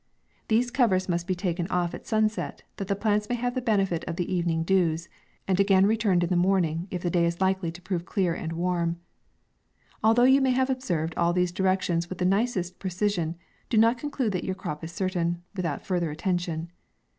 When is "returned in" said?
5.85-6.31